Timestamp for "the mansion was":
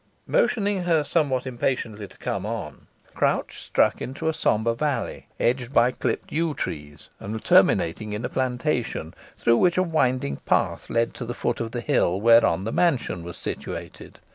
12.63-13.37